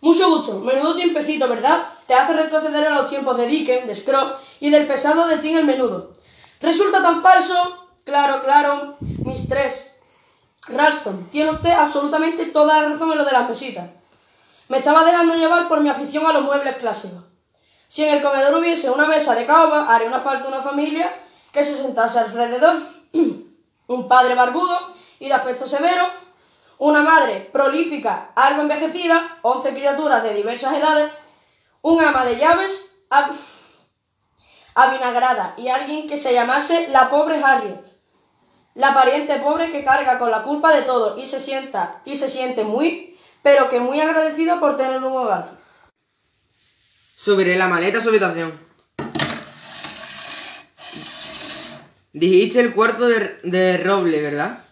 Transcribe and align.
Mucho 0.00 0.30
gusto, 0.30 0.58
menudo 0.60 0.96
tiempecito, 0.96 1.46
¿verdad? 1.46 1.82
Te 2.06 2.14
hace 2.14 2.32
retroceder 2.32 2.86
a 2.86 2.94
los 2.94 3.10
tiempos 3.10 3.36
de 3.36 3.46
Dickens, 3.46 3.86
de 3.86 3.94
Scrooge 3.94 4.34
y 4.60 4.70
del 4.70 4.86
pesado 4.86 5.26
de 5.26 5.38
Tim 5.38 5.58
el 5.58 5.66
Menudo. 5.66 6.12
Resulta 6.60 7.02
tan 7.02 7.22
falso. 7.22 7.86
Claro, 8.04 8.42
claro, 8.42 8.96
mis 9.00 9.48
tres. 9.48 9.92
Ralston, 10.68 11.28
tiene 11.30 11.50
usted 11.50 11.70
absolutamente 11.70 12.46
toda 12.46 12.80
la 12.80 12.88
razón 12.88 13.12
en 13.12 13.18
lo 13.18 13.24
de 13.24 13.32
las 13.32 13.48
mesitas. 13.48 13.90
Me 14.68 14.78
estaba 14.78 15.04
dejando 15.04 15.34
llevar 15.34 15.68
por 15.68 15.80
mi 15.80 15.88
afición 15.88 16.24
a 16.26 16.32
los 16.32 16.44
muebles 16.44 16.76
clásicos. 16.76 17.24
Si 17.88 18.04
en 18.04 18.14
el 18.14 18.22
comedor 18.22 18.54
hubiese 18.54 18.88
una 18.88 19.06
mesa 19.06 19.34
de 19.34 19.46
caoba, 19.46 19.94
haría 19.94 20.08
una 20.08 20.20
falta 20.20 20.48
una 20.48 20.62
familia 20.62 21.12
que 21.52 21.64
se 21.64 21.74
sentase 21.74 22.20
alrededor. 22.20 22.82
Un 23.88 24.06
padre 24.06 24.36
barbudo 24.36 24.78
y 25.18 25.26
de 25.26 25.34
aspecto 25.34 25.66
severo, 25.66 26.04
una 26.80 27.02
madre 27.02 27.48
prolífica, 27.52 28.32
algo 28.34 28.62
envejecida, 28.62 29.38
once 29.42 29.74
criaturas 29.74 30.22
de 30.22 30.32
diversas 30.32 30.74
edades, 30.74 31.12
un 31.82 32.02
ama 32.02 32.24
de 32.24 32.36
llaves 32.36 32.90
avinagrada 34.74 35.54
y 35.58 35.68
alguien 35.68 36.08
que 36.08 36.16
se 36.16 36.32
llamase 36.32 36.88
la 36.88 37.10
pobre 37.10 37.42
Harriet, 37.44 37.86
la 38.74 38.94
pariente 38.94 39.36
pobre 39.36 39.70
que 39.70 39.84
carga 39.84 40.18
con 40.18 40.30
la 40.30 40.42
culpa 40.42 40.74
de 40.74 40.80
todo 40.80 41.18
y 41.18 41.26
se 41.26 41.38
sienta 41.38 42.00
y 42.06 42.16
se 42.16 42.30
siente 42.30 42.64
muy, 42.64 43.14
pero 43.42 43.68
que 43.68 43.78
muy 43.78 44.00
agradecida 44.00 44.58
por 44.58 44.78
tener 44.78 45.04
un 45.04 45.12
hogar. 45.12 45.58
Subiré 47.14 47.58
la 47.58 47.68
maleta 47.68 47.98
a 47.98 48.00
su 48.00 48.08
habitación. 48.08 48.58
Dijiste 52.14 52.60
el 52.60 52.72
cuarto 52.72 53.06
de, 53.06 53.38
de 53.42 53.76
roble, 53.76 54.22
¿verdad? 54.22 54.64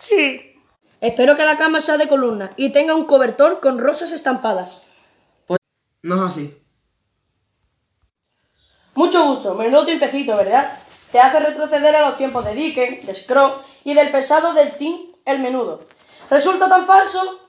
Sí. 0.00 0.56
Espero 1.02 1.36
que 1.36 1.44
la 1.44 1.58
cama 1.58 1.82
sea 1.82 1.98
de 1.98 2.08
columna 2.08 2.52
y 2.56 2.72
tenga 2.72 2.94
un 2.94 3.04
cobertor 3.04 3.60
con 3.60 3.78
rosas 3.78 4.12
estampadas. 4.12 4.82
No 6.02 6.16
es 6.16 6.22
así. 6.22 6.62
Mucho 8.94 9.26
gusto, 9.26 9.54
menudo 9.54 9.84
tiempecito, 9.84 10.34
¿verdad? 10.38 10.72
Te 11.12 11.20
hace 11.20 11.38
retroceder 11.40 11.94
a 11.94 12.08
los 12.08 12.16
tiempos 12.16 12.46
de 12.46 12.54
Dickens, 12.54 13.06
de 13.06 13.14
Scrooge 13.14 13.62
y 13.84 13.92
del 13.92 14.10
pesado 14.10 14.54
del 14.54 14.74
Tim 14.74 14.96
el 15.26 15.40
Menudo. 15.40 15.80
¿Resulta 16.30 16.66
tan 16.70 16.86
falso? 16.86 17.40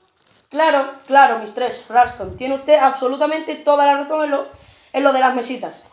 Claro, 0.50 0.90
claro, 1.06 1.38
mis 1.38 1.54
tres, 1.54 1.86
Ralston, 1.88 2.36
tiene 2.36 2.56
usted 2.56 2.74
absolutamente 2.74 3.54
toda 3.54 3.86
la 3.86 3.96
razón 3.96 4.24
en 4.24 4.30
lo, 4.30 4.46
en 4.92 5.02
lo 5.02 5.14
de 5.14 5.20
las 5.20 5.34
mesitas. 5.34 5.84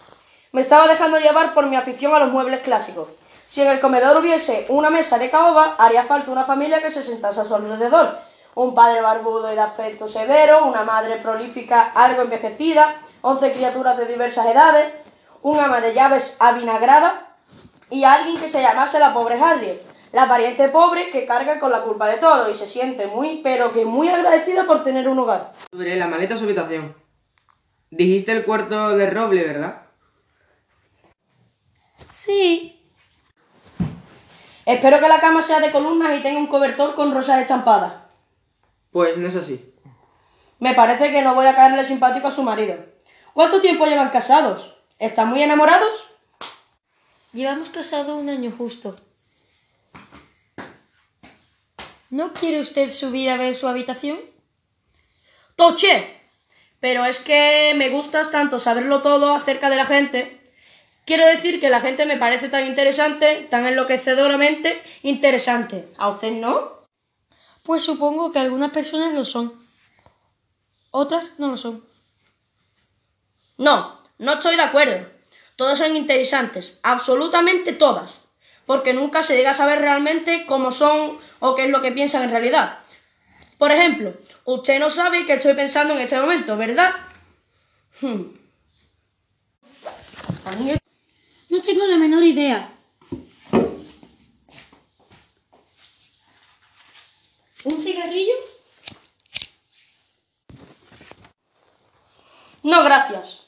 Me 0.52 0.60
estaba 0.60 0.90
dejando 0.90 1.20
llevar 1.20 1.54
por 1.54 1.68
mi 1.68 1.78
afición 1.78 2.14
a 2.14 2.20
los 2.20 2.32
muebles 2.32 2.60
clásicos. 2.62 3.08
Si 3.50 3.64
en 3.64 3.68
el 3.68 3.80
comedor 3.80 4.16
hubiese 4.16 4.68
una 4.70 4.92
mesa 4.92 5.18
de 5.18 5.32
caoba, 5.32 5.74
haría 5.80 6.04
falta 6.04 6.30
una 6.30 6.44
familia 6.44 6.84
que 6.84 6.92
se 6.92 7.02
sentase 7.02 7.42
a 7.42 7.46
su 7.46 7.56
alrededor. 7.56 8.20
Un 8.54 8.76
padre 8.76 9.02
barbudo 9.02 9.52
y 9.52 9.56
de 9.56 9.62
aspecto 9.62 10.08
severo, 10.08 10.68
una 10.68 10.84
madre 10.84 11.16
prolífica 11.16 11.92
algo 11.96 12.22
envejecida, 12.22 13.02
once 13.22 13.52
criaturas 13.52 13.98
de 13.98 14.06
diversas 14.06 14.46
edades, 14.46 14.94
un 15.42 15.60
ama 15.60 15.82
de 15.82 15.96
llaves 15.96 16.38
avinagrada 16.40 17.38
y 17.90 18.04
alguien 18.04 18.38
que 18.38 18.48
se 18.48 18.62
llamase 18.62 19.00
la 19.00 19.16
pobre 19.16 19.42
Harriet, 19.42 19.82
la 20.12 20.28
pariente 20.28 20.70
pobre 20.70 21.10
que 21.10 21.26
carga 21.26 21.60
con 21.60 21.72
la 21.72 21.82
culpa 21.82 22.08
de 22.08 22.18
todo 22.18 22.52
y 22.52 22.54
se 22.54 22.68
siente 22.68 23.08
muy, 23.08 23.42
pero 23.42 23.74
que 23.74 23.84
muy 23.84 24.10
agradecida 24.10 24.68
por 24.68 24.84
tener 24.84 25.10
un 25.10 25.18
hogar. 25.18 25.54
Subiré 25.72 25.96
la 25.96 26.08
maleta 26.08 26.36
a 26.36 26.38
su 26.38 26.44
habitación. 26.44 26.96
Dijiste 27.90 28.32
el 28.32 28.46
cuarto 28.46 28.96
de 28.96 29.10
roble, 29.10 29.44
¿verdad? 29.44 29.82
Sí. 32.12 32.79
Espero 34.70 35.00
que 35.00 35.08
la 35.08 35.20
cama 35.20 35.42
sea 35.42 35.60
de 35.60 35.72
columnas 35.72 36.16
y 36.16 36.22
tenga 36.22 36.40
un 36.40 36.46
cobertor 36.46 36.94
con 36.94 37.12
rosas 37.12 37.42
estampadas. 37.42 38.04
Pues 38.92 39.18
no 39.18 39.28
es 39.28 39.36
así. 39.36 39.74
Me 40.60 40.76
parece 40.76 41.10
que 41.10 41.24
no 41.24 41.34
voy 41.34 41.48
a 41.48 41.56
caerle 41.56 41.84
simpático 41.84 42.28
a 42.28 42.32
su 42.32 42.44
marido. 42.44 42.76
¿Cuánto 43.34 43.62
tiempo 43.62 43.88
llevan 43.88 44.12
casados? 44.12 44.78
¿Están 45.00 45.30
muy 45.30 45.42
enamorados? 45.42 46.12
Llevamos 47.34 47.70
casados 47.70 48.16
un 48.16 48.30
año 48.30 48.52
justo. 48.56 48.96
¿No 52.12 52.34
quiere 52.34 52.60
usted 52.60 52.92
subir 52.92 53.32
a 53.32 53.38
ver 53.38 53.56
su 53.56 53.68
habitación? 53.68 54.20
Toche. 55.56 56.22
Pero 56.80 57.06
es 57.06 57.18
que 57.18 57.74
me 57.76 57.90
gustas 57.90 58.30
tanto 58.30 58.60
saberlo 58.60 59.02
todo 59.02 59.34
acerca 59.34 59.72
de 59.72 59.78
la 59.78 59.88
gente. 59.88 60.39
Quiero 61.10 61.26
decir 61.26 61.60
que 61.60 61.72
la 61.72 61.82
gente 61.82 62.06
me 62.06 62.18
parece 62.18 62.50
tan 62.50 62.68
interesante, 62.68 63.48
tan 63.50 63.66
enloquecedoramente 63.66 64.80
interesante. 65.02 65.88
¿A 65.98 66.08
usted 66.08 66.34
no? 66.34 66.84
Pues 67.64 67.82
supongo 67.82 68.32
que 68.32 68.38
algunas 68.38 68.70
personas 68.70 69.16
lo 69.16 69.26
son. 69.26 69.52
Otras 70.92 71.40
no 71.40 71.48
lo 71.48 71.58
son. 71.58 71.84
No, 73.58 74.00
no 74.20 74.34
estoy 74.34 74.56
de 74.56 74.62
acuerdo. 74.62 75.08
Todas 75.56 75.80
son 75.80 75.96
interesantes, 75.96 76.80
absolutamente 76.84 77.74
todas. 77.74 78.20
Porque 78.68 78.94
nunca 78.94 79.24
se 79.24 79.36
llega 79.36 79.50
a 79.50 79.56
saber 79.56 79.80
realmente 79.80 80.46
cómo 80.46 80.72
son 80.72 81.18
o 81.40 81.56
qué 81.56 81.64
es 81.66 81.72
lo 81.72 81.82
que 81.82 81.92
piensan 81.92 82.22
en 82.22 82.30
realidad. 82.30 82.78
Por 83.58 83.72
ejemplo, 83.72 84.14
usted 84.46 84.80
no 84.80 84.92
sabe 84.92 85.26
qué 85.26 85.34
estoy 85.34 85.56
pensando 85.56 85.96
en 85.96 86.02
este 86.02 86.20
momento, 86.20 86.56
¿verdad? 86.56 86.94
Hmm. 88.00 88.26
No 91.60 91.66
tengo 91.66 91.86
la 91.88 91.98
menor 91.98 92.24
idea. 92.24 92.72
¿Un 97.66 97.84
cigarrillo? 97.84 98.34
No, 102.64 102.82
gracias. 102.86 103.48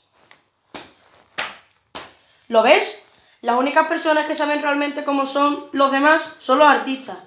¿Lo 2.49 2.63
ves? 2.63 3.01
Las 3.39 3.57
únicas 3.57 3.88
personas 3.88 4.25
que 4.25 4.35
saben 4.35 4.61
realmente 4.61 5.05
cómo 5.05 5.25
son 5.25 5.69
los 5.72 5.89
demás 5.93 6.35
son 6.39 6.59
los 6.59 6.67
artistas. 6.67 7.17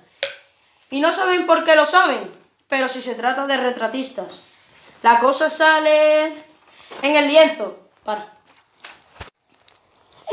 Y 0.91 1.01
no 1.01 1.15
saben 1.15 1.47
por 1.47 1.65
qué 1.65 1.77
lo 1.77 1.87
saben, 1.87 2.31
pero 2.69 2.91
si 2.91 3.01
se 3.01 3.15
trata 3.15 3.47
de 3.47 3.57
retratistas. 3.57 4.43
La 5.03 5.19
cosa 5.19 5.49
sale 5.49 6.27
en 7.01 7.17
el 7.17 7.27
lienzo. 7.27 7.79
Para. 8.05 8.34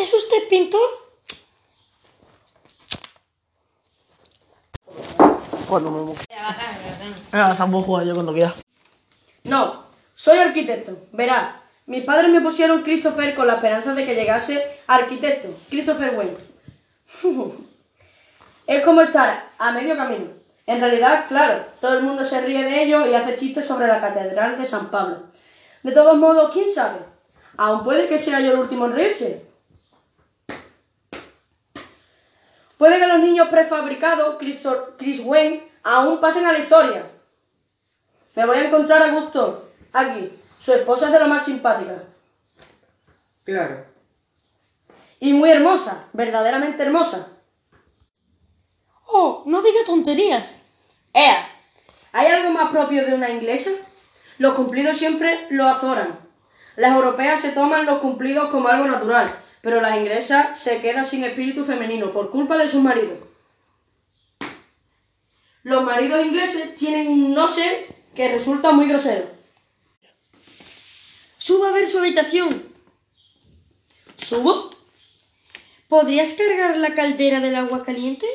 ¿Es 0.02 0.12
usted 0.16 0.48
pintor? 0.50 0.82
Cuando 5.70 5.92
me 5.92 6.02
busque. 6.02 6.26
Jugando 7.84 8.04
yo 8.04 8.14
cuando 8.16 8.34
quiera. 8.34 8.52
No, 9.44 9.84
soy 10.16 10.40
arquitecto. 10.40 10.98
Verá, 11.12 11.62
mis 11.86 12.04
padres 12.04 12.32
me 12.32 12.42
pusieron 12.42 12.82
Christopher 12.82 13.36
con 13.36 13.46
la 13.46 13.54
esperanza 13.54 13.94
de 13.94 14.04
que 14.04 14.16
llegase 14.16 14.80
arquitecto. 14.88 15.50
Christopher 15.70 16.16
Wayne. 16.18 16.38
es 18.66 18.84
como 18.84 19.02
estar 19.02 19.52
a 19.60 19.72
medio 19.72 19.96
camino. 19.96 20.32
En 20.66 20.80
realidad, 20.80 21.26
claro, 21.28 21.64
todo 21.80 22.00
el 22.00 22.04
mundo 22.04 22.26
se 22.26 22.42
ríe 22.42 22.64
de 22.64 22.82
ello 22.82 23.06
y 23.06 23.14
hace 23.14 23.36
chistes 23.36 23.68
sobre 23.68 23.88
la 23.88 24.02
Catedral 24.02 24.58
de 24.58 24.66
San 24.66 24.90
Pablo. 24.90 25.28
De 25.84 25.92
todos 25.92 26.18
modos, 26.18 26.50
¿quién 26.52 26.72
sabe? 26.72 27.02
Aún 27.56 27.84
puede 27.84 28.08
que 28.08 28.18
sea 28.18 28.40
yo 28.40 28.54
el 28.54 28.60
último 28.60 28.88
en 28.88 28.96
reírse. 28.96 29.51
Puede 32.82 32.98
que 32.98 33.06
los 33.06 33.20
niños 33.20 33.48
prefabricados, 33.50 34.38
Chris, 34.40 34.68
Chris 34.98 35.22
Wayne, 35.24 35.72
aún 35.84 36.20
pasen 36.20 36.48
a 36.48 36.52
la 36.52 36.58
historia. 36.58 37.06
Me 38.36 38.44
voy 38.44 38.58
a 38.58 38.66
encontrar 38.66 39.04
a 39.04 39.12
gusto 39.12 39.70
aquí. 39.94 40.32
Su 40.60 40.74
esposa 40.74 41.06
es 41.06 41.14
de 41.14 41.20
lo 41.20 41.28
más 41.28 41.46
simpática. 41.46 42.06
Claro. 43.44 43.86
Y 45.20 45.32
muy 45.34 45.52
hermosa, 45.52 46.06
verdaderamente 46.12 46.82
hermosa. 46.82 47.28
Oh, 49.06 49.44
no 49.46 49.62
diga 49.62 49.82
tonterías. 49.86 50.64
Ea, 51.14 51.48
¿hay 52.14 52.28
algo 52.30 52.50
más 52.50 52.72
propio 52.72 53.06
de 53.06 53.14
una 53.14 53.30
inglesa? 53.30 53.70
Los 54.40 54.56
cumplidos 54.56 54.98
siempre 54.98 55.46
lo 55.52 55.68
azoran. 55.68 56.18
Las 56.78 56.96
europeas 56.96 57.42
se 57.42 57.52
toman 57.52 57.86
los 57.86 58.00
cumplidos 58.00 58.50
como 58.50 58.70
algo 58.70 58.88
natural, 58.88 59.32
pero 59.62 59.82
las 59.82 59.98
inglesas 59.98 60.60
se 60.60 60.82
quedan 60.82 61.06
sin 61.06 61.24
espíritu 61.24 61.64
femenino 61.66 62.12
por 62.12 62.32
culpa 62.32 62.58
de 62.58 62.70
sus 62.70 62.82
maridos. 62.82 63.20
Los 65.64 65.84
maridos 65.84 66.26
ingleses 66.26 66.76
tienen 66.76 67.08
un 67.08 67.34
no 67.34 67.48
sé 67.48 67.88
que 68.16 68.32
resulta 68.32 68.72
muy 68.72 68.88
grosero. 68.88 69.30
Suba 71.38 71.70
a 71.70 71.72
ver 71.72 71.88
su 71.88 72.00
habitación. 72.00 72.72
¿Subo? 74.18 74.72
¿Podrías 75.88 76.34
cargar 76.34 76.78
la 76.78 76.96
caldera 76.96 77.40
del 77.40 77.56
agua 77.56 77.84
caliente? 77.84 78.28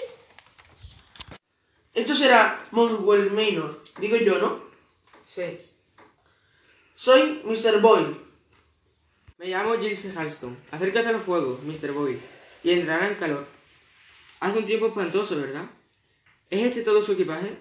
Esto 1.94 2.14
será 2.14 2.62
Moswell 2.72 3.30
Manor, 3.30 3.82
digo 3.98 4.16
yo, 4.18 4.38
¿no? 4.38 4.60
Sí. 5.26 5.56
Soy 6.94 7.42
Mr. 7.44 7.80
Boyle. 7.80 8.25
Me 9.38 9.46
llamo 9.48 9.74
Gilles 9.78 10.16
Halston. 10.16 10.56
Acércase 10.70 11.08
al 11.10 11.20
fuego, 11.20 11.60
Mr. 11.64 11.92
Boyle, 11.92 12.20
y 12.62 12.70
entrará 12.72 13.06
en 13.08 13.16
calor. 13.16 13.46
Hace 14.40 14.58
un 14.58 14.64
tiempo 14.66 14.86
espantoso, 14.88 15.36
¿verdad? 15.36 15.64
¿Es 16.50 16.62
este 16.64 16.82
todo 16.82 17.02
su 17.02 17.12
equipaje? 17.12 17.58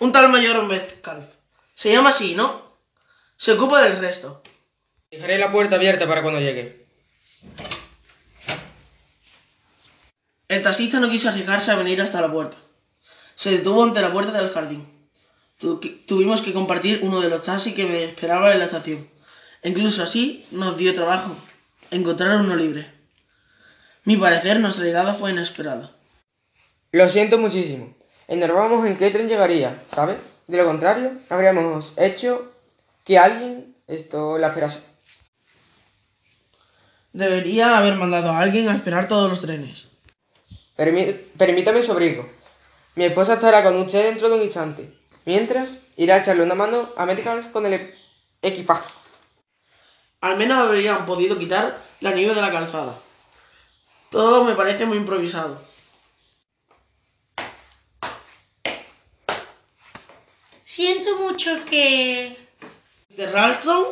Un 0.00 0.12
tal 0.12 0.28
mayor 0.30 0.64
Metcalf. 0.66 1.26
Se 1.74 1.92
llama 1.92 2.10
así, 2.10 2.34
¿no? 2.34 2.76
Se 3.36 3.52
ocupa 3.52 3.82
del 3.82 3.98
resto. 3.98 4.42
Dejaré 5.10 5.38
la 5.38 5.50
puerta 5.52 5.76
abierta 5.76 6.06
para 6.06 6.22
cuando 6.22 6.40
llegue. 6.40 6.84
El 10.48 10.62
taxista 10.62 11.00
no 11.00 11.08
quiso 11.10 11.28
arriesgarse 11.28 11.70
a 11.70 11.76
venir 11.76 12.00
hasta 12.02 12.20
la 12.20 12.30
puerta. 12.30 12.56
Se 13.34 13.50
detuvo 13.50 13.82
ante 13.82 14.00
la 14.02 14.12
puerta 14.12 14.32
del 14.32 14.50
jardín. 14.50 14.86
Tu- 15.58 15.80
Tuvimos 16.06 16.42
que 16.42 16.52
compartir 16.52 17.00
uno 17.02 17.20
de 17.20 17.28
los 17.30 17.42
taxis 17.42 17.74
que 17.74 17.86
me 17.86 18.04
esperaba 18.04 18.52
en 18.52 18.58
la 18.58 18.66
estación. 18.66 19.08
Incluso 19.64 20.02
así 20.02 20.46
nos 20.50 20.76
dio 20.76 20.94
trabajo 20.94 21.34
encontrar 21.90 22.36
uno 22.36 22.54
libre. 22.54 22.90
Mi 24.04 24.16
parecer, 24.16 24.60
nuestra 24.60 24.84
llegada 24.84 25.14
fue 25.14 25.30
inesperada. 25.32 25.90
Lo 26.92 27.08
siento 27.08 27.38
muchísimo. 27.38 27.96
Ignorábamos 28.28 28.84
en 28.86 28.96
qué 28.96 29.10
tren 29.10 29.28
llegaría, 29.28 29.82
¿sabe? 29.88 30.16
De 30.46 30.56
lo 30.58 30.66
contrario, 30.66 31.12
habríamos 31.30 31.94
hecho 31.96 32.52
que 33.04 33.18
alguien 33.18 33.74
esto 33.88 34.38
la 34.38 34.48
esperase. 34.48 34.80
Debería 37.12 37.78
haber 37.78 37.94
mandado 37.94 38.30
a 38.30 38.40
alguien 38.40 38.68
a 38.68 38.74
esperar 38.74 39.08
todos 39.08 39.30
los 39.30 39.40
trenes. 39.40 39.86
Permí- 40.76 41.16
permítame 41.38 41.82
su 41.82 41.92
abrigo. 41.92 42.28
Mi 42.96 43.04
esposa 43.04 43.34
estará 43.34 43.62
con 43.62 43.76
usted 43.76 44.04
dentro 44.04 44.28
de 44.28 44.34
un 44.36 44.42
instante. 44.42 44.92
Mientras, 45.24 45.78
irá 45.96 46.16
a 46.16 46.18
echarle 46.18 46.42
una 46.42 46.54
mano 46.54 46.90
a 46.96 47.06
Medical 47.06 47.50
con 47.52 47.66
el 47.66 47.74
e- 47.74 47.94
equipaje. 48.42 48.88
Al 50.24 50.38
menos 50.38 50.56
habrían 50.56 51.04
podido 51.04 51.38
quitar 51.38 51.78
la 52.00 52.10
nieve 52.12 52.34
de 52.34 52.40
la 52.40 52.50
calzada. 52.50 52.98
Todo 54.10 54.44
me 54.44 54.54
parece 54.54 54.86
muy 54.86 54.96
improvisado. 54.96 55.62
Siento 60.62 61.18
mucho 61.18 61.62
que... 61.66 62.48
¿De 63.10 63.26
Ralston? 63.26 63.84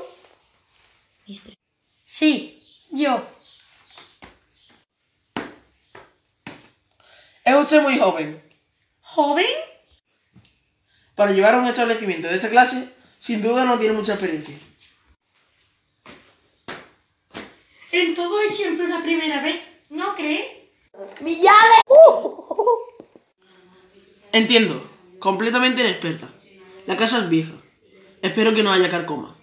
Sí, 2.02 2.66
yo. 2.90 3.26
Es 7.44 7.54
usted 7.54 7.82
muy 7.82 7.98
joven. 7.98 8.42
¿Joven? 9.02 9.44
Para 11.14 11.32
llevar 11.32 11.56
a 11.56 11.58
un 11.58 11.66
establecimiento 11.66 12.26
de 12.28 12.36
esta 12.36 12.48
clase, 12.48 12.88
sin 13.18 13.42
duda 13.42 13.66
no 13.66 13.78
tiene 13.78 13.92
mucha 13.92 14.14
experiencia. 14.14 14.71
En 17.92 18.14
todo 18.14 18.38
hay 18.38 18.48
siempre 18.48 18.86
una 18.86 19.02
primera 19.02 19.42
vez, 19.42 19.60
¿no 19.90 20.14
cree? 20.14 20.70
Entiendo, 24.32 24.90
completamente 25.18 25.82
inexperta. 25.82 26.26
La 26.86 26.96
casa 26.96 27.18
es 27.18 27.28
vieja. 27.28 27.52
Espero 28.22 28.54
que 28.54 28.62
no 28.62 28.72
haya 28.72 28.90
carcoma. 28.90 29.36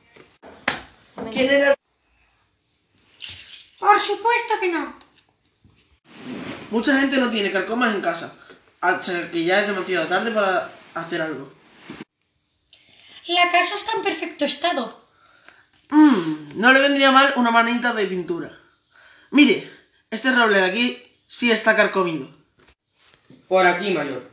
¿Quién 1.32 1.50
era? 1.50 1.76
Por 3.78 4.00
supuesto 4.00 4.54
que 4.60 4.70
no. 4.70 4.98
Mucha 6.72 7.00
gente 7.00 7.18
no 7.18 7.30
tiene 7.30 7.52
carcomas 7.52 7.94
en 7.94 8.02
casa, 8.02 8.36
hasta 8.82 9.30
que 9.30 9.44
ya 9.44 9.62
es 9.62 9.68
demasiado 9.68 10.08
tarde 10.08 10.32
para 10.32 10.72
hacer 10.96 11.22
algo. 11.22 11.54
La 13.28 13.52
casa 13.52 13.76
está 13.76 13.92
en 13.96 14.02
perfecto 14.02 14.46
estado. 14.46 15.09
Mmm, 15.90 16.54
no 16.56 16.72
le 16.72 16.80
vendría 16.82 17.12
mal 17.12 17.34
una 17.36 17.52
manita 17.52 17.94
de 17.94 18.06
pintura. 18.06 18.52
Mire, 19.32 19.70
este 20.12 20.32
roble 20.32 20.60
de 20.60 20.66
aquí 20.66 21.02
sí 21.28 21.52
está 21.52 21.76
carcomido. 21.76 22.30
Por 23.48 23.66
aquí, 23.66 23.92
mayor. 23.92 24.29